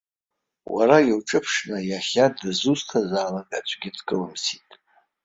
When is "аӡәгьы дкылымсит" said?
3.57-4.69